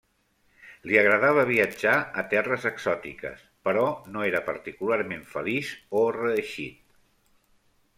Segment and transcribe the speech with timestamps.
[0.91, 1.93] Li agradava viatjar
[2.23, 6.87] a terres exòtiques, però no era particularment feliç o reeixit.